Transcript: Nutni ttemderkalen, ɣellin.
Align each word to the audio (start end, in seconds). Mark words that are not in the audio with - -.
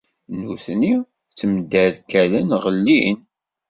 Nutni 0.39 0.93
ttemderkalen, 1.29 2.49
ɣellin. 2.63 3.17